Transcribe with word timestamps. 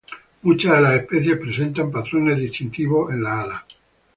Muchas 0.41 0.71
de 0.73 0.81
las 0.81 0.93
especies 0.95 1.37
presentan 1.37 1.91
patrones 1.91 2.39
distintivos 2.39 3.13
en 3.13 3.21
las 3.21 3.45
alas. 3.45 3.63